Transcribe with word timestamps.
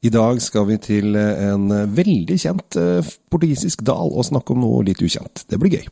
I 0.00 0.08
dag 0.08 0.38
skal 0.40 0.64
vi 0.70 0.78
til 0.80 1.16
en 1.16 1.68
veldig 1.92 2.36
kjent 2.40 2.76
eh, 2.80 3.08
portugisisk 3.28 3.82
dal 3.84 4.08
og 4.08 4.24
snakke 4.30 4.54
om 4.54 4.62
noe 4.64 4.84
litt 4.86 5.02
ukjent. 5.04 5.44
Det 5.44 5.58
blir 5.60 5.76
gøy. 5.76 5.90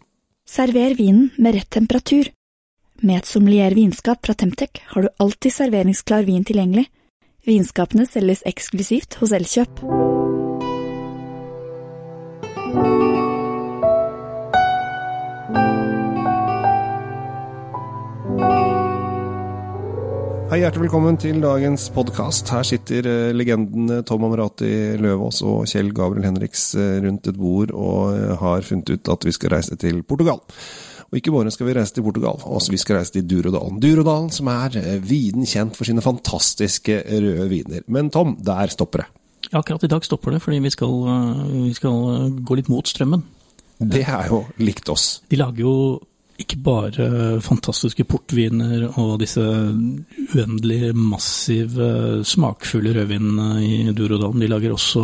Server 0.48 0.96
vinen 0.96 1.28
med 1.36 1.58
rett 1.58 1.68
temperatur. 1.76 2.30
Med 3.04 3.20
et 3.20 3.28
sommelier 3.28 3.76
vinskap 3.76 4.24
fra 4.24 4.34
Temtec 4.34 4.80
har 4.94 5.04
du 5.04 5.12
alltid 5.20 5.54
serveringsklar 5.54 6.24
vin 6.24 6.46
tilgjengelig. 6.48 6.88
Vinskapene 7.44 8.08
selges 8.08 8.42
eksklusivt 8.48 9.20
hos 9.20 9.36
Elkjøp. 9.36 9.84
Hei, 20.48 20.62
hjertelig 20.62 20.86
velkommen 20.86 21.18
til 21.20 21.42
dagens 21.44 21.82
podkast. 21.92 22.48
Her 22.48 22.64
sitter 22.64 23.04
eh, 23.04 23.34
legendene 23.36 23.98
Tom 24.08 24.22
Amrati 24.24 24.96
Løvaas 24.96 25.42
og 25.44 25.66
Kjell 25.68 25.90
Gabriel 25.92 26.24
Henriks 26.24 26.62
eh, 26.72 26.94
rundt 27.04 27.28
et 27.28 27.36
bord 27.36 27.74
og 27.76 28.14
eh, 28.14 28.32
har 28.40 28.64
funnet 28.64 28.94
ut 28.94 29.10
at 29.12 29.26
vi 29.28 29.34
skal 29.36 29.52
reise 29.52 29.76
til 29.76 30.00
Portugal. 30.08 30.40
Og 31.10 31.20
ikke 31.20 31.34
bare 31.36 31.52
skal 31.52 31.68
vi 31.68 31.76
reise 31.76 31.98
til 31.98 32.06
Portugal, 32.08 32.40
også 32.40 32.72
vi 32.72 32.80
skal 32.80 32.96
reise 32.96 33.12
til 33.18 33.28
Durodalen. 33.28 33.76
Durodalen 33.84 34.32
som 34.32 34.48
er 34.54 34.80
viden 35.04 35.44
kjent 35.44 35.76
for 35.76 35.84
sine 35.84 36.00
fantastiske 36.00 36.96
røde 37.04 37.50
viner. 37.52 37.84
Men 37.84 38.08
Tom, 38.08 38.38
der 38.40 38.72
stopper 38.72 39.04
det. 39.04 39.10
Ja, 39.50 39.60
akkurat 39.60 39.84
i 39.84 39.92
dag 39.92 40.08
stopper 40.08 40.32
det, 40.32 40.40
fordi 40.46 40.64
vi 40.64 40.72
skal, 40.72 40.96
vi 41.68 41.76
skal 41.76 42.32
gå 42.40 42.56
litt 42.56 42.72
mot 42.72 42.88
strømmen. 42.88 43.28
Det 43.84 44.06
er 44.08 44.32
jo 44.32 44.46
likt 44.64 44.88
oss. 44.88 45.18
De 45.28 45.44
lager 45.44 45.68
jo 45.68 45.74
ikke 46.38 46.58
bare 46.62 47.06
fantastiske 47.42 48.04
portviner 48.06 48.84
og 49.00 49.16
disse 49.22 49.42
uendelig 49.42 50.92
massive, 50.94 52.22
smakfulle 52.22 52.92
rødvinene 52.94 53.48
i 53.66 53.92
Durodalen. 53.96 54.44
De 54.44 54.50
lager 54.50 54.76
også 54.76 55.02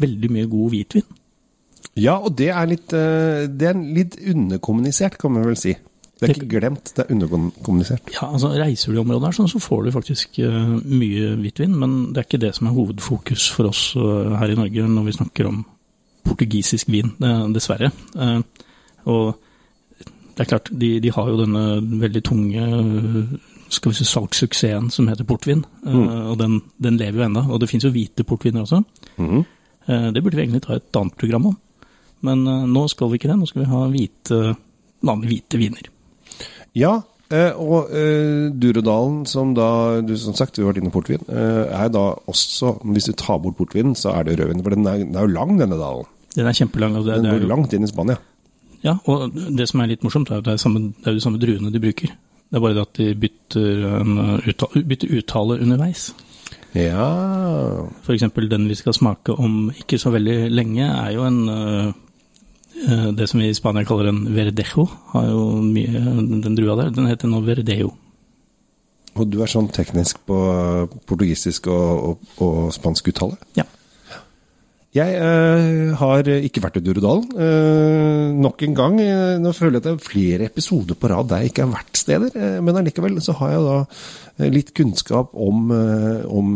veldig 0.00 0.30
mye 0.32 0.48
god 0.48 0.72
hvitvin. 0.72 1.04
Ja, 2.00 2.16
og 2.16 2.32
det 2.38 2.48
er 2.54 2.70
litt, 2.70 2.88
det 2.88 3.68
er 3.68 3.76
litt 3.76 4.16
underkommunisert, 4.32 5.18
kan 5.20 5.34
man 5.34 5.44
vel 5.50 5.58
si. 5.60 5.74
Det 6.20 6.28
er 6.28 6.34
ikke 6.36 6.48
glemt, 6.52 6.90
det 6.96 7.04
er 7.04 7.12
underkommunisert. 7.14 8.10
Ja, 8.12 8.30
altså 8.32 8.50
Reiser 8.52 8.92
du 8.92 8.98
i 8.98 9.02
området 9.02 9.30
her, 9.30 9.36
sånn, 9.38 9.48
så 9.48 9.60
får 9.60 9.86
du 9.86 9.92
faktisk 9.94 10.40
mye 10.40 11.34
hvitvin, 11.40 11.76
men 11.80 11.98
det 12.12 12.20
er 12.20 12.28
ikke 12.28 12.42
det 12.42 12.54
som 12.56 12.68
er 12.68 12.76
hovedfokus 12.76 13.46
for 13.52 13.68
oss 13.70 13.82
her 13.96 14.52
i 14.52 14.58
Norge 14.58 14.88
når 14.88 15.06
vi 15.08 15.16
snakker 15.16 15.48
om 15.48 15.62
portugisisk 16.28 16.88
vin, 16.92 17.12
dessverre. 17.52 17.88
Og 19.08 19.24
det 20.40 20.46
er 20.46 20.54
klart, 20.54 20.70
de, 20.72 20.88
de, 21.04 21.10
har 21.12 21.26
jo 21.28 21.36
denne 21.36 21.62
veldig 22.00 22.20
tunge 22.24 22.66
skal 23.68 23.92
vi 23.92 23.98
si, 23.98 24.06
salgssuksessen 24.08 24.86
som 24.88 25.10
heter 25.10 25.26
portvin. 25.28 25.66
Mm. 25.84 26.06
og 26.32 26.38
den, 26.40 26.54
den, 26.80 26.96
lever 26.96 27.20
jo 27.20 27.26
ennå. 27.26 27.42
Og 27.52 27.60
det 27.60 27.68
fins 27.68 27.84
jo 27.84 27.92
hvite 27.92 28.24
portviner 28.24 28.64
også. 28.64 28.80
Mm. 29.20 29.44
det 30.16 30.22
burde 30.24 30.38
vi 30.38 30.46
egentlig 30.46 30.62
ta 30.64 30.78
et 30.78 30.96
annet 30.96 31.18
program 31.20 31.50
om. 31.52 31.58
Men 32.24 32.48
nå 32.72 32.86
skal 32.88 33.12
vi 33.12 33.20
ikke 33.20 33.28
det. 33.28 33.36
Nå 33.36 33.50
skal 33.50 33.66
vi 33.66 33.68
ha 33.68 33.82
hvite, 33.92 34.38
vanlige 35.04 35.34
hvite 35.34 35.60
viner. 35.60 35.92
Ja, 36.78 36.94
og 37.60 37.92
Durodalen, 38.64 39.20
som 39.28 39.52
da 39.54 39.68
du 40.00 40.14
som 40.18 40.38
sagt, 40.40 40.56
du 40.56 40.64
har 40.64 40.72
vært 40.72 40.80
inne 40.80 40.88
på 40.88 41.02
portvin, 41.02 41.28
er 41.28 41.92
da 41.92 42.06
også 42.32 42.78
Hvis 42.94 43.12
du 43.12 43.12
tar 43.12 43.44
bort 43.44 43.60
portvinen, 43.60 43.92
så 43.92 44.16
er 44.16 44.24
det 44.24 44.40
rødvin. 44.40 44.64
For 44.64 44.72
den 44.72 44.88
er, 44.88 45.04
den 45.04 45.20
er 45.20 45.28
jo 45.28 45.36
lang, 45.36 45.58
denne 45.60 45.76
dalen. 45.76 46.08
Den 46.32 46.48
er 46.48 46.56
kjempelang. 46.56 46.96
Det, 46.96 47.20
den 47.20 47.28
går 47.28 47.48
langt 47.52 47.76
inn 47.76 47.84
i 47.84 47.92
Spania. 47.92 48.16
Ja, 48.84 48.96
og 49.04 49.34
det 49.34 49.68
som 49.68 49.82
er 49.82 49.90
litt 49.90 50.04
morsomt, 50.06 50.30
er 50.30 50.40
at 50.40 50.46
det 50.48 50.56
er, 50.56 50.62
samme, 50.62 50.90
det 50.96 51.10
er 51.10 51.18
de 51.18 51.22
samme 51.22 51.40
druene 51.40 51.72
de 51.72 51.82
bruker. 51.82 52.12
Det 52.50 52.58
er 52.58 52.64
bare 52.64 52.74
det 52.74 52.86
at 52.86 52.98
de 52.98 53.08
bytter, 53.22 53.82
uttale, 54.50 54.84
bytter 54.90 55.16
uttale 55.20 55.60
underveis. 55.62 56.10
Ja 56.74 57.06
eksempel 58.14 58.46
den 58.50 58.68
vi 58.70 58.76
skal 58.78 58.94
smake 58.94 59.34
om 59.34 59.70
ikke 59.74 59.98
så 59.98 60.12
veldig 60.14 60.50
lenge, 60.50 60.86
er 60.86 61.12
jo 61.16 61.26
en 61.26 61.94
Det 63.18 63.26
som 63.28 63.40
vi 63.40 63.48
i 63.50 63.54
Spania 63.54 63.84
kaller 63.84 64.08
en 64.08 64.22
verdejo. 64.34 64.86
Har 65.12 65.26
jo 65.26 65.60
mye 65.60 66.00
den 66.40 66.54
drua 66.56 66.76
der. 66.78 66.90
Den 66.94 67.06
heter 67.10 67.28
nå 67.28 67.42
verdeo. 67.44 67.90
Og 69.18 69.26
du 69.28 69.42
er 69.42 69.50
sånn 69.50 69.68
teknisk 69.68 70.22
på 70.24 70.38
portugisisk 71.04 71.66
og, 71.66 71.90
og, 72.06 72.30
og 72.40 72.72
spansk 72.72 73.10
uttale? 73.12 73.36
Ja. 73.58 73.66
Jeg 74.90 75.22
øh, 75.22 75.94
har 76.00 76.26
ikke 76.26 76.58
vært 76.64 76.80
i 76.80 76.82
Durudalen. 76.82 77.28
Øh, 77.38 78.34
nok 78.34 78.58
en 78.66 78.74
gang. 78.74 78.98
Øh, 78.98 79.38
nå 79.38 79.54
føler 79.54 79.78
jeg 79.78 79.84
at 79.84 79.86
det 79.86 79.92
er 79.92 80.00
flere 80.02 80.50
episoder 80.50 80.98
på 80.98 81.06
rad 81.12 81.28
der 81.30 81.44
jeg 81.44 81.52
ikke 81.52 81.62
har 81.62 81.76
vært 81.76 81.94
steder. 81.94 82.58
men 82.60 82.76
allikevel 82.76 83.22
så 83.22 83.32
har 83.38 83.50
jeg 83.52 83.60
da 83.68 83.84
litt 84.50 84.74
kunnskap 84.74 85.30
om, 85.34 85.70
om 86.26 86.54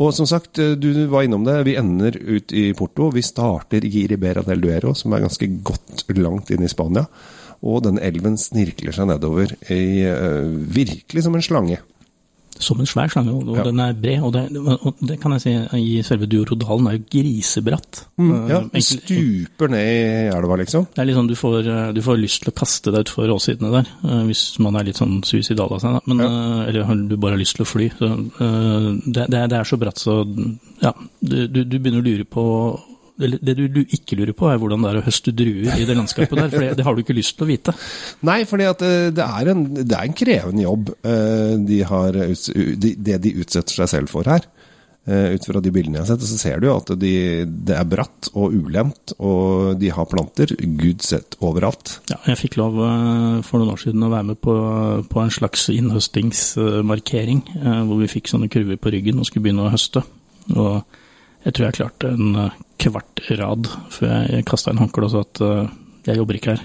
Og 0.00 0.14
som 0.16 0.26
sagt, 0.26 0.56
du 0.56 1.06
var 1.12 1.22
innom 1.22 1.44
det. 1.44 1.66
Vi 1.68 1.76
ender 1.78 2.16
ut 2.18 2.52
i 2.56 2.72
Porto. 2.74 3.10
Vi 3.14 3.22
starter 3.22 3.84
i 3.84 4.06
Ribera 4.10 4.42
del 4.42 4.60
Duero, 4.64 4.94
som 4.94 5.12
er 5.12 5.20
ganske 5.22 5.46
godt 5.62 6.04
langt 6.18 6.50
inn 6.50 6.62
i 6.66 6.72
Spania. 6.72 7.04
Og 7.62 7.82
den 7.84 7.98
elven 8.02 8.36
snirkler 8.40 8.92
seg 8.96 9.06
nedover 9.12 9.46
i, 9.70 10.02
virkelig 10.80 11.22
som 11.28 11.34
en 11.36 11.42
slange 11.46 11.78
som 12.62 12.80
en 12.80 12.88
svær 12.88 13.10
slange, 13.12 13.32
og 13.32 13.58
ja. 13.58 13.64
den 13.66 13.80
er 13.82 13.96
bred. 13.96 14.24
Og 14.26 14.32
det, 14.34 14.44
og 14.56 15.00
det, 15.06 15.18
kan 15.22 15.34
jeg 15.36 15.44
si, 15.44 15.54
i 15.80 16.02
selve 16.06 16.28
Durodalen 16.30 16.90
er 16.90 16.98
jo 16.98 17.04
grisebratt. 17.12 18.02
Mm, 18.20 18.34
ja, 18.50 18.60
du 18.70 18.80
stuper 18.84 19.72
ned 19.72 19.88
i 19.88 20.28
elva, 20.34 20.60
liksom? 20.60 20.88
Det 20.94 21.04
er 21.04 21.14
sånn 21.16 21.30
du 21.30 21.36
får, 21.38 21.70
du 21.96 22.02
får 22.04 22.20
lyst 22.20 22.44
til 22.44 22.52
å 22.52 22.56
kaste 22.60 22.94
deg 22.94 23.06
utfor 23.06 23.32
åsidene 23.34 23.72
der, 23.78 23.90
hvis 24.28 24.44
man 24.62 24.78
er 24.78 24.88
litt 24.90 25.00
sånn 25.00 25.20
suicidal 25.26 25.76
av 25.76 25.82
seg. 25.82 25.98
Da. 25.98 26.04
Men, 26.10 26.24
ja. 26.24 26.68
Eller 26.68 27.06
du 27.10 27.16
bare 27.16 27.36
har 27.36 27.42
lyst 27.42 27.58
til 27.58 27.66
å 27.66 27.70
fly. 27.70 27.90
Så, 27.98 28.12
det, 29.06 29.26
det, 29.32 29.44
er 29.48 29.68
så 29.68 29.78
bratt 29.80 30.00
så 30.00 30.20
ja, 30.80 30.92
du, 31.20 31.46
du 31.48 31.76
begynner 31.76 32.00
å 32.00 32.06
lure 32.06 32.26
på 32.28 32.44
det 33.20 33.56
du 33.58 33.80
ikke 33.82 34.18
lurer 34.18 34.34
på, 34.36 34.48
er 34.50 34.60
hvordan 34.60 34.84
det 34.84 34.92
er 34.92 35.00
å 35.00 35.06
høste 35.06 35.34
druer 35.36 35.74
i 35.76 35.88
det 35.88 35.96
landskapet 35.98 36.36
der. 36.38 36.52
For 36.52 36.64
det, 36.64 36.78
det 36.78 36.86
har 36.86 36.96
du 36.96 37.02
ikke 37.04 37.16
lyst 37.16 37.36
til 37.38 37.46
å 37.46 37.50
vite. 37.50 37.74
Nei, 38.30 38.42
for 38.48 38.60
det, 38.60 38.70
det, 39.16 39.26
er 39.26 39.52
en, 39.52 39.66
det 39.80 39.90
er 39.96 40.06
en 40.06 40.16
krevende 40.16 40.64
jobb 40.66 40.94
de 41.70 41.82
har, 41.86 42.16
det 42.16 43.20
de 43.24 43.36
utsetter 43.42 43.82
seg 43.82 43.92
selv 43.94 44.12
for 44.12 44.28
her. 44.30 44.46
Ut 45.10 45.46
fra 45.48 45.62
de 45.64 45.72
bildene 45.72 45.96
jeg 45.96 46.04
har 46.04 46.10
sett, 46.12 46.26
så 46.28 46.36
ser 46.38 46.60
du 46.62 46.68
at 46.70 46.90
de, 47.00 47.12
det 47.48 47.74
er 47.74 47.88
bratt 47.88 48.28
og 48.36 48.52
ulendt, 48.54 49.14
og 49.16 49.80
de 49.80 49.88
har 49.96 50.06
planter 50.10 50.52
gud 50.78 51.02
sett 51.02 51.38
overalt. 51.42 51.96
Ja, 52.12 52.20
jeg 52.28 52.38
fikk 52.42 52.58
lov 52.60 52.76
for 53.48 53.58
noen 53.58 53.72
år 53.72 53.80
siden 53.82 54.04
å 54.06 54.12
være 54.12 54.28
med 54.30 54.40
på, 54.44 54.54
på 55.10 55.22
en 55.24 55.34
slags 55.34 55.66
innhøstingsmarkering, 55.72 57.42
hvor 57.88 58.02
vi 58.04 58.10
fikk 58.12 58.30
sånne 58.30 58.50
kurver 58.52 58.78
på 58.78 58.92
ryggen 58.94 59.18
og 59.18 59.26
skulle 59.28 59.48
begynne 59.48 59.66
å 59.66 59.72
høste. 59.72 60.04
Og 60.54 60.84
jeg 61.46 61.56
tror 61.56 61.66
jeg 61.66 61.78
klarte 61.78 62.12
en 62.12 62.34
eh, 62.36 62.58
kvart 62.80 63.22
rad 63.38 63.70
før 63.94 64.12
jeg 64.26 64.48
kasta 64.48 64.72
inn 64.72 64.82
håndkleet 64.82 65.08
og 65.08 65.14
sa 65.14 65.22
at 65.26 65.40
uh, 65.44 65.72
jeg 66.08 66.16
jobber 66.16 66.38
ikke 66.38 66.54
her. 66.54 66.62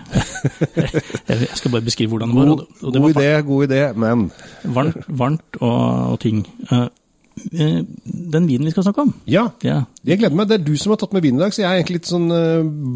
jeg 1.29 1.57
skal 1.59 1.73
bare 1.73 1.85
beskrive 1.85 2.13
hvordan 2.13 2.31
det 2.31 2.37
var. 2.39 2.51
God, 2.51 2.67
og 2.81 2.93
det 2.93 3.01
var 3.01 3.09
god 3.09 3.23
idé, 3.23 3.31
god 3.49 3.65
idé, 3.67 3.81
men 3.99 4.29
Varmt, 4.77 5.09
varmt 5.09 5.59
og, 5.59 5.81
og 6.13 6.21
ting. 6.23 6.45
Uh, 6.71 6.87
den 7.35 8.47
vinen 8.47 8.63
vi 8.63 8.71
skal 8.71 8.85
snakke 8.87 9.03
om. 9.03 9.11
Ja, 9.27 9.49
ja, 9.67 9.81
jeg 10.07 10.21
gleder 10.21 10.39
meg. 10.39 10.47
Det 10.47 10.61
er 10.61 10.63
du 10.63 10.71
som 10.79 10.93
har 10.93 11.01
tatt 11.01 11.11
med 11.17 11.25
vin 11.25 11.35
i 11.35 11.43
dag, 11.43 11.51
så 11.51 11.65
jeg 11.65 11.67
er 11.67 11.81
egentlig 11.81 11.99
litt 11.99 12.11
sånn 12.13 12.29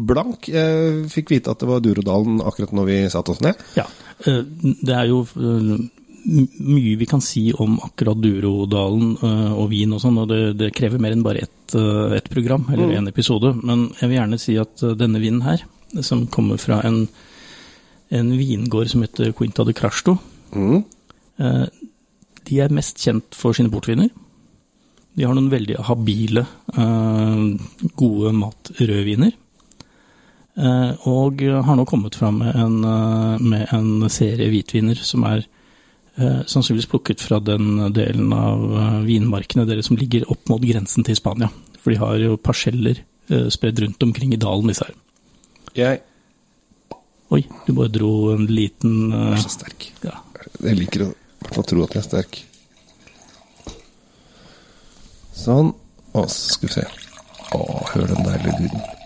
blank. 0.08 0.48
Jeg 0.48 1.10
fikk 1.12 1.34
vite 1.34 1.52
at 1.52 1.60
det 1.60 1.68
var 1.68 1.84
Durodalen 1.84 2.40
akkurat 2.40 2.72
når 2.72 2.88
vi 2.88 2.98
satte 3.12 3.34
oss 3.34 3.44
ned. 3.44 3.60
Ja, 3.76 3.84
det 4.24 4.96
er 4.96 5.10
jo 5.12 5.26
mye 6.30 6.96
vi 6.96 7.06
kan 7.06 7.20
si 7.20 7.50
om 7.52 7.78
akkurat 7.82 8.18
Durodalen 8.20 9.16
uh, 9.22 9.52
og 9.58 9.70
vin 9.72 9.92
og 9.94 10.02
sånn, 10.02 10.20
og 10.22 10.28
det, 10.30 10.40
det, 10.60 10.70
krever 10.76 11.02
mer 11.02 11.14
enn 11.14 11.24
bare 11.26 11.44
ett 11.46 11.74
uh, 11.78 12.14
et 12.16 12.30
program 12.30 12.68
eller 12.70 12.94
én 12.94 13.06
mm. 13.06 13.10
episode. 13.10 13.52
Men 13.62 13.88
jeg 13.98 14.10
vil 14.10 14.18
gjerne 14.18 14.40
si 14.42 14.56
at 14.60 14.84
uh, 14.86 14.94
denne 14.98 15.22
vinen 15.22 15.42
her, 15.46 15.64
som 16.06 16.26
kommer 16.30 16.60
fra 16.62 16.80
en, 16.86 17.02
en 18.14 18.32
vingård 18.38 18.92
som 18.92 19.04
heter 19.04 19.34
Quinta 19.36 19.66
de 19.66 19.74
Crasto, 19.74 20.16
mm. 20.54 20.82
de 22.46 22.58
er 22.62 22.74
mest 22.74 23.00
kjent 23.02 23.34
for 23.34 23.56
sine 23.56 23.72
portviner. 23.72 24.10
De 25.18 25.26
har 25.26 25.34
noen 25.34 25.50
veldig 25.50 25.80
habile, 25.88 26.44
gode 27.98 28.30
matrødviner. 28.38 29.32
Og 31.10 31.42
har 31.42 31.78
nå 31.78 31.86
kommet 31.90 32.18
fram 32.18 32.38
med 32.44 32.54
en, 32.54 32.78
med 33.42 33.74
en 33.74 34.06
serie 34.12 34.52
hvitviner 34.54 35.02
som 35.02 35.26
er 35.26 35.42
Eh, 35.42 35.59
sannsynligvis 36.48 36.88
plukket 36.90 37.22
fra 37.22 37.38
den 37.44 37.78
delen 37.94 38.32
av 38.34 38.64
eh, 38.76 38.98
vinmarkene 39.06 39.66
deres 39.68 39.90
som 39.90 39.98
ligger 40.00 40.26
opp 40.32 40.50
mot 40.50 40.62
grensen 40.64 41.06
til 41.06 41.18
Spania. 41.18 41.50
For 41.80 41.92
de 41.92 42.00
har 42.00 42.18
jo 42.20 42.38
parseller 42.40 43.02
eh, 43.30 43.48
spredd 43.52 43.80
rundt 43.84 44.02
omkring 44.08 44.34
i 44.34 44.40
dalen, 44.40 44.72
disse 44.72 44.88
her. 44.88 44.96
Jeg 45.78 46.06
Oi, 47.30 47.44
du 47.62 47.70
bare 47.76 47.92
dro 47.94 48.32
en 48.32 48.48
liten 48.50 49.12
Jeg 49.12 49.36
er 49.36 49.42
så 49.44 49.52
sterk. 49.54 49.84
Ja. 50.02 50.16
Jeg 50.64 50.80
liker 50.80 51.04
å 51.06 51.12
i 51.46 51.62
tro 51.62 51.84
at 51.84 51.94
jeg 51.94 52.02
er 52.02 52.08
sterk. 52.08 52.40
Sånn. 55.38 55.70
Og 56.10 56.26
så 56.26 56.56
skal 56.56 56.66
vi 56.66 56.74
se. 56.74 56.88
Å, 57.54 57.60
hør 57.92 58.10
den 58.10 58.26
deilige 58.26 58.56
lyden. 58.64 58.99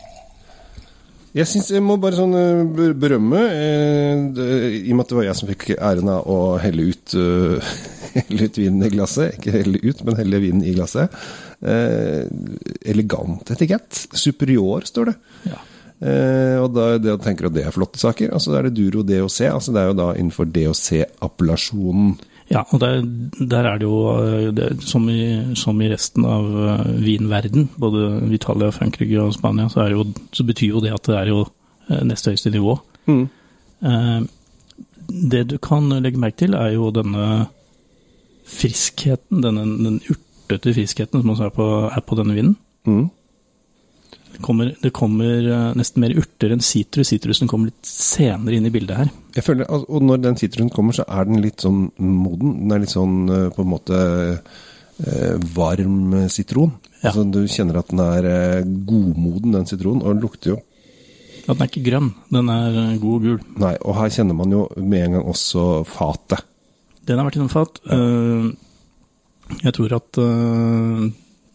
Jeg 1.34 1.50
synes 1.50 1.72
jeg 1.74 1.82
må 1.82 1.96
bare 1.98 2.14
sånn 2.14 2.34
eh, 2.38 2.92
berømme, 2.94 3.40
eh, 3.50 4.76
i 4.84 4.92
og 4.92 5.00
med 5.00 5.02
at 5.02 5.10
det 5.10 5.16
var 5.18 5.26
jeg 5.26 5.38
som 5.40 5.50
fikk 5.50 5.64
æren 5.74 6.10
av 6.12 6.28
å 6.30 6.36
helle 6.62 6.86
ut, 6.94 7.14
uh, 7.18 7.72
helle 8.20 8.46
ut 8.46 8.60
vinen 8.60 8.86
i 8.86 8.90
glasset. 8.92 9.40
Ikke 9.40 9.56
helle 9.56 9.80
ut, 9.82 10.04
men 10.06 10.18
helle 10.20 10.42
vinen 10.44 10.62
i 10.62 10.76
glasset. 10.76 11.14
Eh, 11.64 12.22
elegant 12.86 13.50
etikett. 13.50 14.04
Superior, 14.14 14.86
står 14.86 15.10
det. 15.10 15.16
Ja. 15.50 15.58
Eh, 16.04 16.56
og 16.60 16.74
da 16.74 16.86
det 17.00 17.14
å 17.14 17.20
tenker 17.22 17.48
at 17.48 17.56
det 17.56 17.64
er 17.66 17.74
flotte 17.74 17.98
saker. 17.98 18.30
Altså, 18.34 18.52
da 18.52 18.60
er 18.60 18.68
det 18.68 18.76
Duro 18.78 19.02
DOC. 19.06 19.40
Altså, 19.50 19.74
det 19.74 19.82
er 19.82 19.90
jo 19.90 19.98
da 19.98 20.08
innenfor 20.14 20.50
DOC-appellasjonen. 20.54 22.14
Ja, 22.52 22.60
og 22.68 22.80
der, 22.80 23.00
der 23.50 23.64
er 23.64 23.78
det 23.80 23.86
jo, 23.88 23.98
eh, 24.20 24.50
det, 24.54 24.68
som, 24.84 25.08
i, 25.08 25.54
som 25.56 25.80
i 25.80 25.88
resten 25.92 26.26
av 26.28 26.44
eh, 26.44 26.90
vinverden, 27.04 27.70
både 27.80 28.20
Italia, 28.36 28.70
Frankrike 28.74 29.22
og 29.22 29.32
Spania, 29.34 29.68
så, 29.72 29.88
jo, 29.88 30.04
så 30.32 30.44
betyr 30.44 30.74
jo 30.74 30.82
det 30.84 30.92
at 30.94 31.08
det 31.08 31.16
er 31.18 31.32
jo 31.32 31.44
neste 31.88 32.04
nest 32.10 32.28
høyeste 32.28 32.52
nivå. 32.52 32.76
Eh, 33.08 34.20
det 35.32 35.42
du 35.50 35.58
kan 35.62 35.88
legge 36.04 36.20
merke 36.20 36.44
til, 36.44 36.56
er 36.56 36.74
jo 36.76 36.92
denne 36.94 37.46
friskheten, 38.48 39.40
denne, 39.44 39.64
den 39.80 40.00
urtete 40.12 40.74
friskheten 40.76 41.22
som 41.22 41.32
også 41.32 41.48
er 41.48 41.54
på, 41.56 41.68
er 41.88 42.04
på 42.04 42.18
denne 42.20 42.36
vinen. 42.36 42.56
Mm. 42.84 43.06
Kommer, 44.44 44.74
det 44.82 44.90
kommer 44.92 45.46
eh, 45.48 45.70
nesten 45.78 46.02
mer 46.04 46.12
urter 46.20 46.52
enn 46.52 46.62
sitrus. 46.64 47.08
Sitrusen 47.14 47.48
kommer 47.48 47.70
litt 47.70 47.88
senere 47.88 48.58
inn 48.58 48.68
i 48.68 48.72
bildet 48.74 48.98
her. 48.98 49.12
Jeg 49.38 49.46
føler, 49.46 49.70
Og 49.70 50.04
når 50.04 50.20
den 50.20 50.36
sitrusen 50.40 50.72
kommer, 50.74 50.96
så 50.96 51.06
er 51.08 51.24
den 51.28 51.40
litt 51.40 51.64
sånn 51.64 51.86
moden. 51.96 52.58
Den 52.60 52.74
er 52.76 52.82
litt 52.84 52.92
sånn 52.92 53.16
eh, 53.32 53.46
på 53.54 53.64
en 53.64 53.70
måte 53.72 54.02
eh, 54.34 55.34
varm 55.56 56.28
sitron. 56.32 56.76
Ja. 57.00 57.10
Altså, 57.10 57.24
du 57.24 57.40
kjenner 57.48 57.80
at 57.80 57.90
den 57.92 58.04
er 58.04 58.28
godmoden, 58.64 59.56
den 59.56 59.68
sitronen. 59.70 60.04
Og 60.04 60.12
den 60.14 60.24
lukter 60.24 60.54
jo 60.54 60.60
At 61.44 61.56
den 61.56 61.64
er 61.64 61.72
ikke 61.72 61.86
grønn, 61.88 62.12
den 62.32 62.52
er 62.52 62.78
god 63.00 63.16
og 63.16 63.26
gul. 63.28 63.40
Nei, 63.64 63.74
og 63.80 63.98
her 64.02 64.12
kjenner 64.12 64.36
man 64.36 64.52
jo 64.52 64.66
med 64.76 65.08
en 65.08 65.18
gang 65.18 65.32
også 65.32 65.66
fatet. 65.88 66.44
Den 67.04 67.20
har 67.20 67.28
vært 67.28 67.40
innom 67.40 67.52
fat. 67.52 67.80
Ja. 67.84 68.52
Jeg 69.60 69.74
tror 69.76 69.92
at 69.92 70.16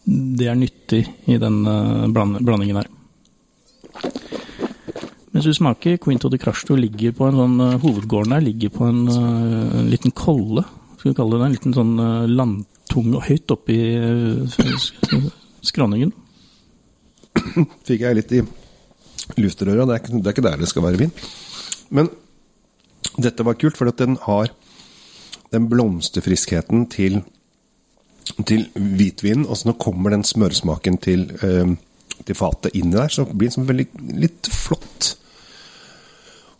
det 0.04 0.48
er 0.48 0.58
nyttig 0.58 1.04
i 1.30 1.36
den 1.40 1.60
eh, 1.68 2.08
blandingen 2.10 2.80
her. 2.80 2.88
Mens 5.30 5.46
du 5.46 5.54
smaker, 5.54 5.98
Quinto 6.02 6.28
de 6.28 6.38
Crasto 6.42 6.74
ligger 6.74 7.14
på 7.14 7.28
en 7.28 7.36
sånn 7.38 7.60
eh, 7.62 7.76
Hovedgården 7.84 8.34
der 8.34 8.42
ligger 8.44 8.72
på 8.74 8.88
en, 8.88 9.04
eh, 9.08 9.76
en 9.80 9.90
liten 9.92 10.14
kolle, 10.16 10.64
skal 10.98 11.12
vi 11.12 11.18
kalle 11.20 11.38
det. 11.38 11.46
En 11.46 11.54
liten 11.54 11.76
sånn 11.76 11.92
eh, 12.02 12.32
landtunge 12.40 13.22
høyt 13.28 13.54
oppi 13.54 13.78
skråningen. 15.70 16.10
Fikk 17.86 18.02
jeg 18.02 18.18
litt 18.18 18.34
i 18.34 18.42
luftrøra. 19.38 19.86
Det 19.86 20.00
det 20.10 20.24
er 20.24 20.34
ikke 20.34 20.48
der 20.48 20.58
det 20.64 20.70
skal 20.72 20.88
være 20.88 21.04
vin. 21.04 21.14
Men 21.94 22.10
dette 23.20 23.46
var 23.46 23.58
kult, 23.58 23.78
for 23.78 23.90
den 23.94 24.18
har 24.26 24.50
den 25.54 25.70
blomsterfriskheten 25.70 26.88
til, 26.90 27.20
til 28.46 28.66
hvitvinen. 28.74 29.46
Og 29.46 29.56
så 29.58 29.70
nå 29.70 29.74
kommer 29.80 30.10
den 30.14 30.26
smørsmaken 30.26 30.98
til, 31.02 31.20
eh, 31.42 31.70
til 32.24 32.36
fatet 32.36 32.74
inni 32.74 32.96
der, 32.96 33.08
så 33.08 33.24
blir 33.24 33.48
den 33.48 33.56
sånn 33.58 33.70
veldig 33.70 33.88
litt 34.20 34.46
flott. 34.52 35.16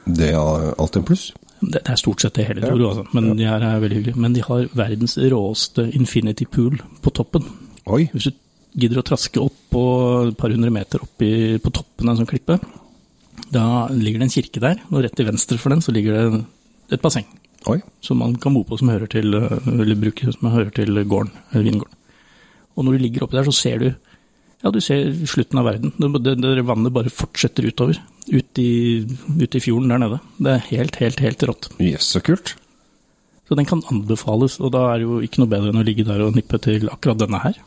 Det 0.06 0.30
er 0.31 0.38
alltid 0.77 1.01
en 1.01 1.09
pluss. 1.09 1.25
Det, 1.62 1.81
det 1.81 1.89
er 1.89 1.97
stort 1.97 2.21
sett 2.21 2.36
det 2.38 2.45
hele 2.50 2.62
tror 2.62 2.77
Toro, 2.77 2.89
altså. 2.92 3.06
men 3.15 3.38
de 3.39 3.47
her 3.47 3.63
er 3.63 3.80
veldig 3.81 3.97
hyggelige. 4.00 4.21
Men 4.21 4.33
de 4.36 4.44
har 4.45 4.68
verdens 4.75 5.18
råeste 5.18 5.88
infinity 5.97 6.45
pool 6.45 6.77
på 7.01 7.13
toppen. 7.15 7.45
Oi. 7.88 8.06
Hvis 8.13 8.30
du 8.30 8.36
gidder 8.75 9.00
å 9.00 9.06
traske 9.07 9.39
opp 9.42 9.56
på 9.71 9.83
et 10.27 10.38
par 10.38 10.51
hundre 10.51 10.74
meter 10.74 11.01
opp 11.01 11.24
i, 11.25 11.57
på 11.63 11.71
toppen 11.74 12.09
av 12.09 12.15
en 12.15 12.21
sånn 12.21 12.30
klippe, 12.30 12.59
da 13.56 13.88
ligger 13.94 14.21
det 14.21 14.27
en 14.27 14.36
kirke 14.36 14.62
der, 14.63 14.81
og 14.92 15.01
rett 15.06 15.15
til 15.15 15.27
venstre 15.27 15.57
for 15.62 15.74
den 15.74 15.81
så 15.83 15.94
ligger 15.95 16.18
det 16.18 16.44
et 16.97 17.01
basseng. 17.03 17.25
Oi. 17.71 17.80
Som 18.03 18.19
man 18.21 18.36
kan 18.42 18.53
bo 18.53 18.62
på 18.68 18.77
som 18.77 18.92
hører 18.92 19.09
til, 19.09 19.33
eller 19.33 19.97
bruke 19.97 20.33
som 20.36 20.51
hører 20.51 20.74
til 20.75 20.92
gården, 21.01 21.31
eller 21.53 21.65
vingården. 21.71 22.01
Og 22.75 22.86
når 22.86 22.97
du 22.97 23.06
ligger 23.06 23.25
oppi 23.25 23.39
der, 23.39 23.47
så 23.47 23.56
ser 23.56 23.80
du 23.81 23.88
ja, 24.65 24.71
du 24.73 24.81
ser 24.81 25.12
slutten 25.29 25.59
av 25.62 25.67
verden. 25.69 25.91
Det, 26.01 26.09
det, 26.25 26.35
det 26.41 26.65
vannet 26.65 26.94
bare 26.94 27.12
fortsetter 27.13 27.68
utover. 27.69 27.99
Ut 28.33 28.57
i, 28.57 29.06
ut 29.37 29.56
i 29.56 29.61
fjorden 29.61 29.94
der 29.94 30.01
nede. 30.01 30.18
Det 30.42 30.56
er 30.56 30.63
helt, 30.71 30.97
helt, 31.04 31.21
helt 31.21 31.45
rått. 31.45 31.68
Jøss, 31.78 32.07
så 32.16 32.21
kult. 32.25 32.56
Så 33.45 33.54
den 33.59 33.68
kan 33.69 33.83
anbefales, 33.94 34.57
og 34.57 34.71
da 34.73 34.87
er 34.90 35.04
det 35.04 35.06
jo 35.06 35.19
ikke 35.21 35.44
noe 35.44 35.51
bedre 35.51 35.69
enn 35.69 35.83
å 35.83 35.85
ligge 35.85 36.07
der 36.07 36.23
og 36.25 36.33
nippe 36.33 36.57
til 36.66 36.90
akkurat 36.90 37.21
denne 37.21 37.44
her. 37.44 37.59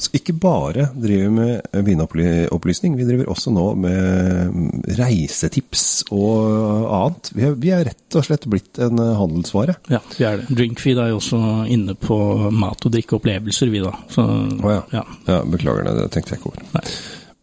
Så 0.00 0.14
ikke 0.16 0.32
bare 0.40 0.88
driver 0.96 1.26
vi 1.26 1.32
med 1.34 1.84
vinopplysning, 1.84 2.96
vi 2.96 3.04
driver 3.04 3.28
også 3.28 3.52
nå 3.52 3.66
med 3.82 4.96
reisetips 4.96 5.84
og 6.08 6.88
annet. 6.88 7.30
Vi 7.36 7.44
er, 7.44 7.56
vi 7.60 7.72
er 7.76 7.84
rett 7.90 8.16
og 8.16 8.24
slett 8.24 8.48
blitt 8.48 8.80
en 8.80 8.96
eh, 8.96 9.12
handelsvare. 9.18 9.76
Ja, 9.92 10.00
vi 10.16 10.24
er 10.24 10.40
det. 10.40 10.48
Drinkfeed 10.56 11.02
er 11.02 11.12
jo 11.12 11.20
også 11.20 11.40
inne 11.68 11.96
på 12.00 12.16
mat 12.48 12.88
og 12.88 12.96
drikkeopplevelser, 12.96 13.72
vi 13.72 13.84
da. 13.84 13.92
Så, 14.08 14.24
oh, 14.24 14.72
ja. 14.72 14.82
ja. 14.94 15.04
Ja, 15.28 15.40
beklager 15.44 15.84
det, 15.90 15.96
det 16.00 16.08
tenkte 16.16 16.34
jeg 16.34 16.40
ikke 16.40 16.54
over. 16.54 16.64
Nei. 16.78 16.86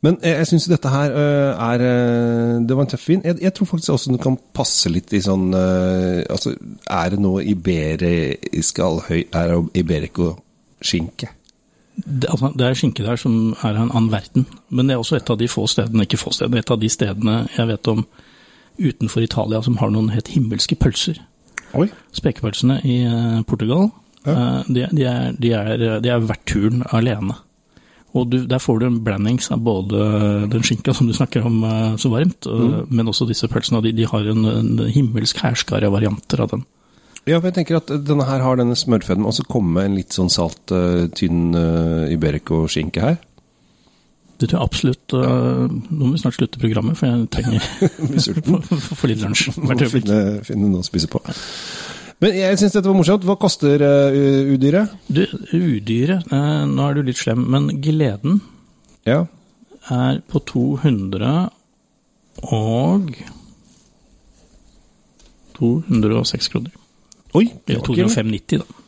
Men 0.06 0.20
jeg, 0.22 0.36
jeg 0.42 0.50
syns 0.52 0.68
dette 0.70 0.90
her 0.94 1.14
øh, 1.14 1.64
er 1.68 1.86
øh, 1.86 2.68
Det 2.70 2.76
var 2.78 2.86
en 2.86 2.92
tøff 2.92 3.08
vin. 3.10 3.24
Jeg, 3.26 3.38
jeg 3.42 3.54
tror 3.54 3.70
faktisk 3.72 3.94
også 3.96 4.12
den 4.12 4.22
kan 4.22 4.38
passe 4.54 4.92
litt 4.94 5.14
i 5.14 5.22
sånn 5.26 5.50
øh, 5.58 6.22
Altså, 6.30 6.54
er 6.86 7.14
det 7.14 7.22
noe 7.22 7.42
iberisk 7.50 8.82
allhøy 8.86 9.24
Er 9.26 9.54
det 9.54 9.82
iberico-skinke? 9.82 11.32
Det, 11.98 12.30
altså, 12.30 12.51
det 12.54 12.66
er 12.68 12.77
skinke 12.77 13.04
der 13.06 13.18
som 13.18 13.56
er 13.66 13.74
en 13.74 13.89
annen 13.89 14.12
verden, 14.13 14.46
men 14.70 14.88
det 14.88 14.94
er 14.94 15.01
også 15.01 15.18
et 15.18 15.30
av 15.34 15.39
de 15.39 15.48
få 15.50 15.66
stedene, 15.68 16.06
ikke 16.06 16.20
få 16.22 16.34
stedene, 16.36 16.62
et 16.62 16.72
av 16.72 16.77
de 16.82 16.89
stedene 16.94 17.38
jeg 17.56 17.68
vet 17.72 17.89
om 17.89 18.04
utenfor 18.77 19.25
Italia 19.25 19.63
som 19.66 19.80
har 19.82 19.89
noen 19.89 20.12
helt 20.13 20.30
himmelske 20.30 20.77
pølser. 20.77 21.18
Oi. 21.74 21.88
Spekepølsene 22.16 22.77
i 22.86 23.00
eh, 23.10 23.42
Portugal, 23.50 23.89
Ja. 24.27 24.34
eh, 24.36 24.70
de, 24.70 24.86
de, 24.94 25.04
er, 25.10 25.34
de, 25.42 25.51
er, 25.58 26.00
de 26.04 26.13
er 26.13 26.24
verdt 26.30 26.46
turen 26.46 26.86
alene. 26.94 27.36
Og 28.16 28.30
du, 28.32 28.38
der 28.50 28.62
får 28.62 28.80
du 28.80 28.86
en 28.88 29.01
blandings 29.04 29.50
av 29.51 29.60
både 29.66 30.48
den 30.54 30.63
skinka 30.66 30.94
som 30.96 31.10
du 31.10 31.13
snakker 31.18 31.46
om 31.46 31.60
eh, 31.66 31.98
så 31.98 32.13
varmt, 32.13 32.46
mm. 32.46 32.88
men 32.94 33.10
også 33.10 33.27
disse 33.30 33.50
pølsene. 33.51 33.82
De, 33.84 33.92
de 33.98 34.06
har 34.10 34.30
en, 34.32 34.46
en 34.46 34.86
himmelsk 34.94 35.42
hærskare 35.44 35.89
varianter 35.92 36.46
av 36.46 36.54
den. 36.54 36.63
Ja, 37.27 37.39
for 37.41 37.50
jeg 37.50 37.57
tenker 37.60 37.81
at 37.81 37.91
denne 38.07 38.24
her 38.27 38.39
har 38.46 38.55
denne 38.60 38.75
smørføden, 38.79 39.25
og 39.27 39.34
så 39.36 39.43
komme 39.48 39.84
en 39.84 39.98
litt 40.00 40.15
sånn 40.15 40.29
salt, 40.31 40.72
øh, 40.72 41.10
tynn 41.12 41.51
øh, 41.60 42.05
iberico-skinke 42.15 43.03
her. 43.03 43.17
Det 44.38 44.48
tror 44.51 44.60
jeg 44.60 44.67
absolutt 44.69 45.13
Ja. 45.17 45.29
Nå 45.67 46.05
må 46.05 46.12
vi 46.13 46.19
snart 46.22 46.36
slutte 46.38 46.60
programmet, 46.62 46.98
for 47.00 47.10
jeg 47.10 47.25
trenger 47.34 47.63
for, 48.46 48.79
for 49.01 49.10
litt 49.10 49.24
lunsj. 49.25 49.48
Hvert 49.57 49.81
øyeblikk. 49.81 50.05
finne, 50.05 50.19
finne 50.46 50.69
noe 50.69 50.84
å 50.84 50.88
spise 50.88 51.10
på. 51.10 51.19
Men 52.22 52.38
jeg 52.38 52.57
syns 52.62 52.74
dette 52.77 52.89
var 52.89 52.98
morsomt. 52.98 53.25
Hva 53.27 53.36
koster 53.41 53.81
uh, 53.81 54.53
udyret? 54.53 54.93
Du, 55.10 55.24
udyret 55.53 56.31
eh, 56.34 56.63
Nå 56.69 56.86
er 56.88 56.98
du 56.98 57.03
litt 57.05 57.19
slem, 57.19 57.43
men 57.53 57.67
gleden 57.81 58.39
Ja. 59.05 59.25
er 59.93 60.22
på 60.29 60.41
200 60.50 61.34
og 62.53 63.12
206 65.57 66.53
kroner. 66.53 66.74
Oi, 67.38 67.46
det 67.67 67.77
var 67.77 67.84
ikke 67.84 68.08
205,90, 68.08 68.62
da. 68.63 68.84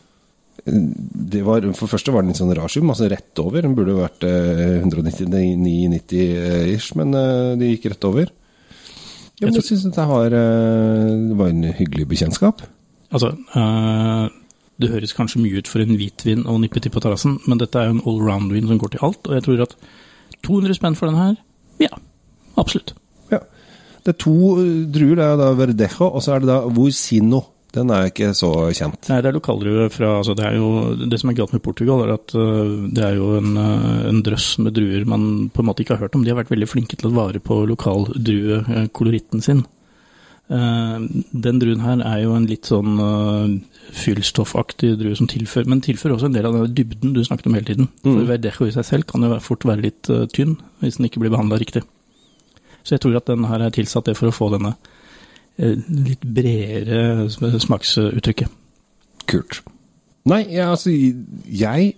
det 1.34 1.44
var, 1.46 1.68
For 1.78 1.86
det 1.86 1.94
første 1.94 2.14
var 2.16 2.26
den 2.26 2.34
litt 2.34 2.42
sånn 2.42 2.54
rar 2.58 2.72
sum, 2.72 2.92
altså 2.92 3.10
rett 3.12 3.42
over. 3.44 3.64
Den 3.66 3.78
burde 3.78 3.98
vært 3.98 4.26
eh, 4.28 4.80
199,90 4.82 6.76
ish, 6.76 6.92
men 7.00 7.16
de 7.16 7.24
det 7.62 7.72
gikk 7.76 7.90
rett 7.94 8.10
over. 8.10 8.34
Ja, 9.40 9.48
men 9.48 9.56
Jeg 9.56 9.70
syns 9.70 9.86
dette 9.88 10.04
var, 10.10 10.34
eh, 10.36 11.14
det 11.30 11.38
var 11.40 11.54
en 11.54 11.64
hyggelig 11.78 12.10
bekjentskap. 12.12 12.66
Altså, 13.10 13.32
eh, 13.56 14.26
det 14.80 14.90
høres 14.92 15.16
kanskje 15.16 15.42
mye 15.44 15.62
ut 15.62 15.70
for 15.72 15.84
en 15.84 15.96
hvitvin 16.00 16.44
og 16.46 16.60
nippeti 16.64 16.92
på 16.92 17.02
terrassen, 17.04 17.38
men 17.48 17.60
dette 17.62 17.80
er 17.80 17.88
jo 17.88 17.98
en 17.98 18.06
allround-vin 18.08 18.68
som 18.68 18.82
går 18.82 18.96
til 18.96 19.06
alt, 19.08 19.22
og 19.28 19.38
jeg 19.38 19.46
tror 19.46 19.64
at 19.64 19.78
200 20.44 20.76
spenn 20.76 20.98
for 21.00 21.08
den 21.08 21.20
her, 21.20 21.38
ja, 21.80 21.96
absolutt. 22.60 22.94
Ja. 23.32 23.40
Det 24.04 24.14
er 24.14 24.20
to 24.20 24.36
eh, 24.60 24.84
druer. 24.92 25.16
Det 25.20 25.26
er 25.26 25.40
da 25.40 25.54
Verdejo, 25.56 26.10
og 26.10 26.24
så 26.24 26.36
er 26.36 26.44
det 26.44 26.52
da 26.52 26.60
Voicino. 26.68 27.42
Den 27.76 27.92
er 27.94 28.08
ikke 28.10 28.32
så 28.34 28.50
kjent. 28.74 29.10
Nei, 29.12 29.20
det 29.22 29.30
er 29.30 29.36
lokaldrue 29.36 29.90
fra 29.94 30.16
altså 30.20 30.34
det, 30.38 30.46
er 30.48 30.58
jo, 30.58 30.70
det 31.06 31.20
som 31.22 31.30
er 31.30 31.38
galt 31.38 31.54
med 31.54 31.62
Portugal, 31.62 32.02
er 32.06 32.16
at 32.16 32.34
øh, 32.34 32.88
det 32.90 33.04
er 33.06 33.20
jo 33.20 33.36
en, 33.38 33.52
øh, 33.62 34.08
en 34.10 34.24
drøss 34.26 34.56
med 34.64 34.74
druer 34.74 35.06
man 35.10 35.52
på 35.54 35.62
en 35.62 35.70
måte 35.70 35.86
ikke 35.86 35.98
har 35.98 36.08
hørt 36.08 36.18
om. 36.18 36.24
De 36.26 36.34
har 36.34 36.40
vært 36.40 36.54
veldig 36.54 36.70
flinke 36.70 36.98
til 36.98 37.12
å 37.12 37.18
vare 37.20 37.42
på 37.44 37.62
lokaldruekoloritten 37.70 39.46
sin. 39.46 39.62
Eh, 40.50 40.98
den 41.46 41.60
druen 41.62 41.84
her 41.86 42.02
er 42.02 42.24
jo 42.24 42.34
en 42.34 42.48
litt 42.50 42.66
sånn 42.72 42.96
øh, 42.98 43.52
fyllstoffaktig 43.94 44.96
drue 44.98 45.18
som 45.18 45.30
tilfører, 45.30 45.70
men 45.70 45.84
tilfører 45.86 46.16
også 46.16 46.32
en 46.32 46.38
del 46.40 46.48
av 46.50 46.58
den 46.58 46.74
dybden 46.74 47.14
du 47.14 47.22
snakket 47.22 47.52
om 47.52 47.58
hele 47.60 47.70
tiden. 47.70 47.92
For 48.02 48.18
Mm. 48.18 48.26
Verdejo 48.32 48.66
i 48.66 48.74
seg 48.74 48.86
selv 48.88 49.06
kan 49.06 49.22
jo 49.22 49.38
fort 49.46 49.66
være 49.66 49.86
litt 49.86 50.10
øh, 50.10 50.26
tynn 50.34 50.58
hvis 50.82 50.98
den 50.98 51.06
ikke 51.06 51.22
blir 51.22 51.36
behandla 51.36 51.62
riktig. 51.62 51.84
Så 52.82 52.96
jeg 52.96 53.02
tror 53.04 53.20
at 53.20 53.30
den 53.30 53.46
her 53.46 53.62
er 53.62 53.70
tilsatt 53.70 54.10
det 54.10 54.18
for 54.18 54.32
å 54.32 54.34
få 54.34 54.50
denne 54.50 54.74
litt 55.60 56.24
bredere 56.24 57.28
smaksuttrykket. 57.30 58.58
Kult. 59.30 59.62
Nei, 60.30 60.44
jeg, 60.52 60.66
altså 60.68 60.92
Jeg 60.92 61.94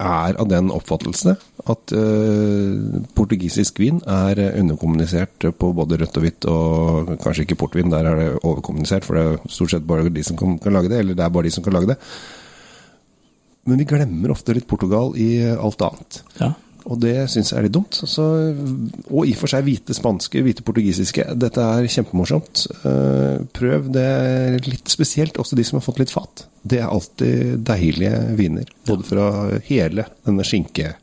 er 0.00 0.36
av 0.40 0.48
den 0.48 0.70
oppfattelse 0.72 1.34
at 1.68 1.92
uh, 1.92 3.00
portugisisk 3.16 3.82
vin 3.82 3.98
er 4.08 4.38
eh, 4.40 4.54
underkommunisert 4.62 5.44
på 5.60 5.72
både 5.76 5.98
rødt 6.00 6.16
og 6.16 6.24
hvitt, 6.24 6.46
og 6.48 7.10
kanskje 7.20 7.44
ikke 7.44 7.58
portvin, 7.60 7.92
der 7.92 8.08
er 8.08 8.16
det 8.16 8.28
overkommunisert, 8.38 9.04
for 9.04 9.18
det 9.18 9.24
er 9.26 9.52
stort 9.52 9.74
sett 9.74 9.84
bare 9.88 10.08
de 10.08 10.24
som 10.24 10.38
kan, 10.40 10.56
kan 10.62 10.72
lage 10.72 10.88
det, 10.92 11.02
eller 11.02 11.18
det 11.18 11.26
er 11.26 11.34
bare 11.34 11.50
de 11.50 11.52
som 11.52 11.66
kan 11.66 11.76
lage 11.76 11.92
det. 11.92 11.98
Men 13.68 13.82
vi 13.82 13.90
glemmer 13.92 14.32
ofte 14.32 14.56
litt 14.56 14.68
Portugal 14.70 15.12
i 15.20 15.34
alt 15.52 15.84
annet. 15.84 16.22
Ja, 16.40 16.54
Og 16.90 16.98
det 16.98 17.14
syns 17.30 17.52
jeg 17.52 17.60
er 17.60 17.66
litt 17.68 17.74
dumt. 17.76 17.94
Så, 17.94 18.24
og 19.06 19.28
i 19.28 19.34
og 19.34 19.38
for 19.38 19.52
seg 19.52 19.62
hvite 19.66 19.94
spanske, 19.94 20.42
hvite 20.42 20.64
portugisiske. 20.66 21.26
Dette 21.38 21.62
er 21.62 21.86
kjempemorsomt. 21.86 22.64
Eh, 22.82 23.36
prøv. 23.54 23.90
Det 23.94 24.06
litt 24.66 24.90
spesielt, 24.90 25.38
også 25.38 25.58
de 25.58 25.66
som 25.66 25.78
har 25.78 25.86
fått 25.86 26.02
litt 26.02 26.14
fat. 26.14 26.44
Det 26.62 26.80
er 26.82 26.90
alltid 26.90 27.62
deilige 27.68 28.16
viner. 28.38 28.72
Både 28.90 29.06
fra 29.06 29.28
hele 29.68 30.08
denne 30.26 30.46
skinkehalvøya. 30.46 30.96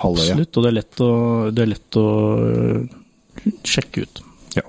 absolutt. 0.00 0.50
Og 0.50 0.66
det 0.66 0.72
er 0.72 0.78
lett 0.80 1.04
å, 1.06 1.12
det 1.54 1.64
er 1.64 1.72
lett 1.76 2.00
å 2.02 2.08
øh, 2.48 2.82
sjekke 3.62 4.06
ut. 4.06 4.24
Ja. 4.58 4.66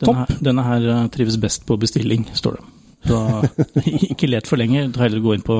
Denne 0.00 0.24
her, 0.24 0.36
denne 0.48 0.68
her 0.70 0.90
øh, 0.94 1.06
trives 1.12 1.36
best 1.42 1.68
på 1.68 1.76
bestilling, 1.84 2.30
står 2.32 2.62
det. 2.62 2.70
Da, 3.04 3.20
ikke 4.08 4.32
let 4.32 4.48
for 4.48 4.56
lenge. 4.56 4.88
Heller 4.96 5.20
gå 5.20 5.36
inn 5.36 5.44
på 5.44 5.56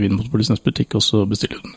Vinmonopolets 0.00 0.64
butikk, 0.64 0.96
og 0.96 1.04
så 1.04 1.26
bestille 1.28 1.60
den. 1.60 1.76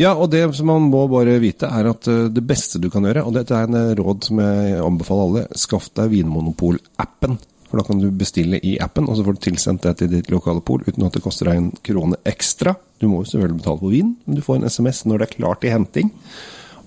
Ja, 0.00 0.14
og 0.14 0.30
det 0.32 0.42
som 0.56 0.70
man 0.70 0.88
må 0.90 1.04
bare 1.10 1.38
vite, 1.42 1.68
er 1.68 1.90
at 1.90 2.08
eh, 2.10 2.28
det 2.32 2.42
beste 2.46 2.80
du 2.82 2.88
kan 2.92 3.06
gjøre, 3.06 3.24
og 3.26 3.36
dette 3.36 3.56
er 3.56 3.68
en 3.68 3.78
eh, 3.78 3.94
råd 3.98 4.28
som 4.28 4.42
jeg 4.42 4.82
anbefaler 4.84 5.26
alle, 5.28 5.46
skaff 5.58 5.90
deg 5.98 6.12
Vinmonopol-appen. 6.14 7.38
For 7.70 7.78
da 7.78 7.86
kan 7.86 8.00
du 8.02 8.08
bestille 8.10 8.58
i 8.66 8.74
appen, 8.82 9.06
og 9.06 9.16
så 9.16 9.24
får 9.26 9.36
du 9.36 9.44
tilsendt 9.46 9.84
det 9.86 9.92
til 10.00 10.10
ditt 10.10 10.30
lokale 10.32 10.62
pol 10.66 10.82
uten 10.88 11.06
at 11.06 11.14
det 11.14 11.22
koster 11.22 11.52
deg 11.52 11.60
en 11.60 11.68
krone 11.86 12.18
ekstra. 12.26 12.74
Du 12.98 13.06
må 13.06 13.20
jo 13.22 13.30
selvfølgelig 13.30 13.60
betale 13.60 13.82
for 13.84 13.94
vin, 13.94 14.16
men 14.26 14.38
du 14.38 14.42
får 14.42 14.58
en 14.58 14.66
SMS 14.66 15.04
når 15.06 15.22
det 15.22 15.28
er 15.28 15.36
klart 15.36 15.62
til 15.62 15.74
henting. 15.76 16.10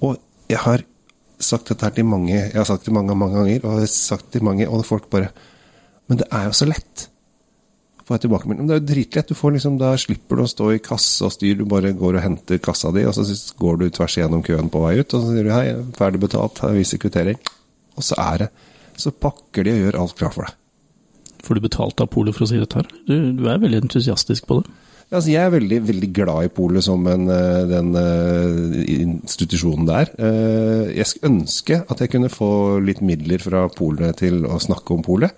Og 0.04 0.18
jeg 0.52 0.60
har 0.66 0.84
sagt 1.44 1.72
dette 1.72 1.88
her 1.88 1.96
til 1.96 2.08
mange, 2.08 2.36
jeg 2.36 2.58
har 2.58 2.68
sagt 2.68 2.90
det 2.90 2.96
mange, 2.96 3.16
mange 3.16 3.40
ganger, 3.40 3.64
og 3.64 3.80
jeg 3.80 3.88
har 3.88 3.94
sagt 3.94 4.30
til 4.36 4.44
mange, 4.44 4.68
og 4.68 4.86
folk 4.88 5.10
bare 5.12 5.32
Men 6.12 6.20
det 6.20 6.28
er 6.36 6.50
jo 6.50 6.52
så 6.52 6.66
lett. 6.68 7.08
Får 8.14 8.20
jeg 8.20 8.28
tilbakemelding. 8.28 8.66
Det 8.70 8.74
er 8.76 8.78
jo 8.82 8.86
dritlett. 8.92 9.30
Du 9.32 9.34
får 9.34 9.54
liksom, 9.56 9.78
da 9.82 9.88
slipper 9.98 10.38
du 10.38 10.44
å 10.44 10.50
stå 10.52 10.68
i 10.70 10.82
kasse 10.86 11.26
og 11.26 11.32
styr. 11.34 11.56
Du 11.58 11.64
bare 11.66 11.96
går 11.98 12.20
og 12.20 12.22
henter 12.22 12.60
kassa 12.62 12.92
di, 12.94 13.02
og 13.10 13.16
så 13.18 13.24
går 13.58 13.80
du 13.82 13.86
tvers 13.90 14.18
igjennom 14.20 14.44
køen 14.46 14.70
på 14.70 14.84
vei 14.84 15.00
ut. 15.00 15.16
Og 15.18 15.24
så 15.24 15.32
sier 15.32 15.48
du 15.48 15.50
hei, 15.50 15.64
ferdig 15.98 16.22
betalt, 16.22 16.62
her 16.62 16.76
viser 16.78 17.02
kvittering. 17.02 17.40
Og 17.98 18.06
så 18.06 18.20
er 18.22 18.44
det 18.44 18.52
Så 19.02 19.10
pakker 19.10 19.66
de 19.66 19.72
og 19.74 19.80
gjør 19.82 19.96
alt 20.04 20.14
klart 20.20 20.36
for 20.36 20.46
deg. 20.46 20.54
Får 21.42 21.58
du 21.58 21.64
betalt 21.66 22.04
av 22.06 22.12
polet 22.14 22.38
for 22.38 22.46
å 22.46 22.50
si 22.52 22.60
dette 22.62 22.78
her? 22.78 22.92
Du, 23.10 23.16
du 23.34 23.48
er 23.50 23.58
veldig 23.64 23.80
entusiastisk 23.88 24.46
på 24.46 24.60
det. 24.62 24.70
Altså, 25.10 25.32
jeg 25.34 25.42
er 25.42 25.56
veldig, 25.56 25.80
veldig 25.90 26.12
glad 26.14 26.46
i 26.46 26.52
polet 26.54 26.86
som 26.86 27.02
en, 27.10 27.26
eh, 27.34 27.64
den 27.74 27.90
eh, 27.98 28.86
institusjonen 28.94 29.90
der. 29.90 30.14
Eh, 30.14 30.94
Jeg 31.00 31.10
skulle 31.10 31.34
ønske 31.34 31.82
at 31.82 32.06
jeg 32.06 32.14
kunne 32.14 32.30
få 32.30 32.78
litt 32.86 33.02
midler 33.02 33.42
fra 33.42 33.66
polet 33.74 34.22
til 34.22 34.46
å 34.46 34.62
snakke 34.62 34.94
om 34.94 35.02
polet. 35.02 35.34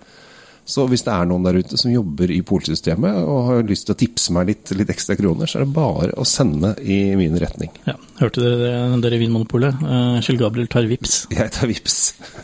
Så 0.66 0.82
hvis 0.90 1.04
det 1.06 1.12
er 1.14 1.28
noen 1.30 1.44
der 1.46 1.60
ute 1.62 1.78
som 1.78 1.92
jobber 1.92 2.30
i 2.34 2.40
polsystemet 2.46 3.20
og 3.22 3.36
har 3.50 3.68
lyst 3.68 3.86
til 3.86 3.94
å 3.94 3.98
tipse 4.00 4.34
meg 4.34 4.48
litt, 4.50 4.72
litt 4.74 4.90
ekstra 4.90 5.14
kroner, 5.18 5.46
så 5.46 5.60
er 5.60 5.66
det 5.66 5.76
bare 5.76 6.10
å 6.18 6.26
sende 6.26 6.72
i 6.82 6.98
min 7.18 7.38
retning. 7.38 7.70
Ja, 7.86 7.94
Hørte 8.18 8.42
dere 8.42 8.72
det, 8.98 9.12
i 9.14 9.20
Vinmonopolet? 9.22 9.78
Uh, 9.78 10.18
Kjell 10.26 10.40
Gabriel 10.40 10.66
tar 10.72 10.88
vips. 10.90 11.20
Jeg 11.30 11.54
tar 11.54 11.70
vips. 11.70 12.00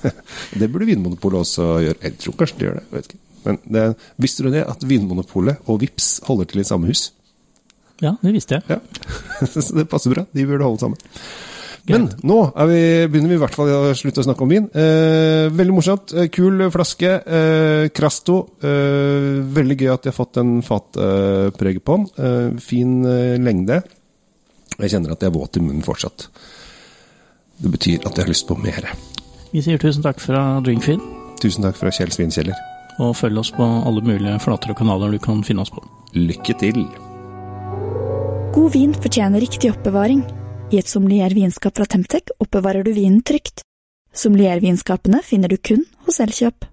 Det 0.60 0.68
burde 0.70 0.86
Vinmonopolet 0.86 1.42
også 1.42 1.68
gjøre. 1.82 1.98
Jeg 2.06 2.18
tror 2.22 2.38
kanskje 2.38 2.60
de 2.60 2.68
gjør 2.68 2.78
det. 2.78 2.86
vet 2.92 3.10
ikke. 3.10 3.22
Men 3.42 3.58
det, 3.74 3.86
visste 4.22 4.46
du 4.46 4.52
det, 4.54 4.62
at 4.70 4.84
Vinmonopolet 4.86 5.66
og 5.66 5.80
Vips 5.82 6.20
holder 6.28 6.50
til 6.52 6.62
i 6.62 6.66
samme 6.68 6.92
hus? 6.92 7.08
Ja, 8.02 8.14
det 8.22 8.34
visste 8.34 8.58
jeg. 8.58 8.78
Ja, 8.78 8.78
så 9.52 9.64
det 9.74 9.88
passer 9.90 10.14
bra. 10.14 10.26
De 10.30 10.46
burde 10.46 10.66
holde 10.66 10.82
sammen. 10.82 11.02
Men 11.90 12.04
nå 12.22 12.36
er 12.54 12.68
vi, 12.70 12.80
begynner 13.10 13.32
vi 13.32 13.36
i 13.36 13.40
hvert 13.42 13.56
fall 13.58 13.70
å 13.74 13.94
slutte 13.98 14.22
å 14.22 14.26
snakke 14.26 14.44
om 14.44 14.52
vin. 14.52 14.68
Eh, 14.70 15.48
veldig 15.50 15.74
morsomt. 15.74 16.12
Eh, 16.14 16.28
kul 16.30 16.62
flaske. 16.70 17.10
Eh, 17.26 17.86
Krasto. 17.94 18.36
Eh, 18.62 19.40
veldig 19.56 19.76
gøy 19.80 19.90
at 19.90 20.04
de 20.04 20.12
har 20.12 20.16
fått 20.16 20.38
en 20.38 20.60
fatpreg 20.62 21.80
på 21.82 21.96
den. 21.98 22.06
Eh, 22.22 22.60
fin 22.62 23.00
eh, 23.04 23.34
lengde. 23.42 23.80
Jeg 24.78 24.94
kjenner 24.94 25.12
at 25.16 25.22
jeg 25.26 25.32
er 25.32 25.34
våt 25.34 25.58
i 25.58 25.62
munnen 25.64 25.82
fortsatt. 25.86 26.28
Det 27.62 27.70
betyr 27.70 28.06
at 28.06 28.14
jeg 28.14 28.24
har 28.24 28.30
lyst 28.30 28.46
på 28.48 28.56
mer. 28.62 28.86
Vi 29.52 29.60
sier 29.62 29.78
tusen 29.82 30.02
takk 30.06 30.22
fra 30.22 30.60
Drinkfin. 30.64 31.02
Tusen 31.42 31.66
takk 31.66 31.76
fra 31.78 31.90
Kjell 31.94 32.14
Svinkjeller. 32.14 32.54
og 33.00 33.16
følg 33.16 33.38
oss 33.40 33.50
på 33.50 33.64
alle 33.64 34.02
mulige 34.04 34.38
flater 34.44 34.70
og 34.70 34.76
kanaler 34.78 35.10
du 35.10 35.18
kan 35.18 35.42
finne 35.42 35.62
oss 35.64 35.72
på. 35.72 35.82
Lykke 36.14 36.54
til! 36.60 36.84
God 38.52 38.70
vin 38.74 38.92
fortjener 38.94 39.40
riktig 39.40 39.70
oppbevaring. 39.72 40.22
I 40.72 40.78
et 40.80 40.88
sommelier-vinskap 40.88 41.76
fra 41.76 41.84
Temtec 41.84 42.32
oppbevarer 42.40 42.86
du 42.86 42.94
vinen 42.96 43.20
trygt. 43.20 43.60
Sommelier-vinskapene 44.16 45.20
finner 45.20 45.52
du 45.52 45.58
kun 45.60 45.84
hos 46.06 46.20
Elkjøp. 46.24 46.64